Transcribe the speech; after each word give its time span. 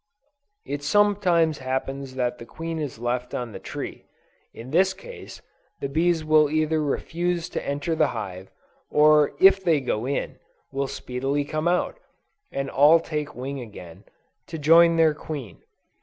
It 0.65 0.81
sometimes 0.83 1.59
happens 1.59 2.15
that 2.15 2.39
the 2.39 2.45
queen 2.47 2.79
is 2.79 2.97
left 2.97 3.35
on 3.35 3.51
the 3.51 3.59
tree: 3.59 4.05
in 4.51 4.71
this 4.71 4.95
case, 4.95 5.43
the 5.79 5.89
bees 5.89 6.25
will 6.25 6.49
either 6.49 6.81
refuse 6.81 7.47
to 7.49 7.63
enter 7.63 7.93
the 7.93 8.07
hive, 8.07 8.49
or 8.89 9.33
if 9.39 9.63
they 9.63 9.79
go 9.79 10.07
in, 10.07 10.39
will 10.71 10.87
speedily 10.87 11.45
come 11.45 11.67
out, 11.67 11.99
and 12.51 12.67
all 12.67 12.99
take 12.99 13.35
wing 13.35 13.59
again, 13.59 14.03
to 14.47 14.57
join 14.57 14.95
their 14.95 15.13
queen. 15.13 15.61